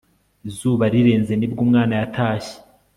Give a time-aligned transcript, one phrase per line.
[0.49, 2.55] izuba rirenze ni bwo umwana yatashye